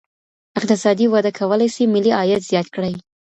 اقتصادي 0.59 1.05
وده 1.13 1.31
کولی 1.39 1.67
سي 1.75 1.83
ملي 1.93 2.11
عايد 2.19 2.39
زيات 2.51 2.67
کړي. 2.75 2.93